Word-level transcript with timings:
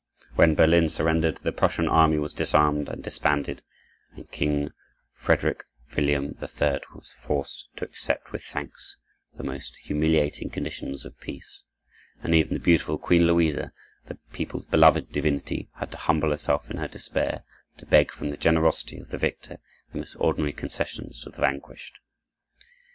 When 0.33 0.55
Berlin 0.55 0.89
surrendered, 0.89 1.37
the 1.37 1.51
Prussian 1.51 1.87
army 1.87 2.17
was 2.17 2.33
disarmed 2.33 2.89
and 2.89 3.03
disbanded, 3.03 3.61
and 4.09 4.23
the 4.23 4.27
King, 4.29 4.71
Frederick 5.13 5.63
William 5.95 6.29
III, 6.41 6.79
was 6.95 7.13
forced 7.21 7.69
to 7.77 7.85
accept 7.85 8.31
with 8.31 8.41
thanks 8.43 8.97
the 9.35 9.43
most 9.43 9.75
humiliating 9.75 10.49
conditions 10.49 11.05
of 11.05 11.19
peace; 11.19 11.65
and 12.23 12.33
even 12.33 12.55
the 12.55 12.59
beautiful 12.59 12.97
Queen 12.97 13.27
Louisa, 13.27 13.73
the 14.07 14.15
people's 14.33 14.65
beloved 14.65 15.11
divinity, 15.11 15.69
had 15.75 15.91
to 15.91 15.97
humble 15.99 16.31
herself 16.31 16.71
in 16.71 16.77
her 16.77 16.87
despair 16.87 17.43
to 17.77 17.85
beg 17.85 18.09
from 18.11 18.31
the 18.31 18.37
generosity 18.37 18.97
of 18.97 19.09
the 19.09 19.19
victor 19.19 19.57
the 19.91 19.99
most 19.99 20.15
ordinary 20.15 20.51
concessions 20.51 21.21
to 21.21 21.29
the 21.29 21.41
vanquished. 21.41 21.99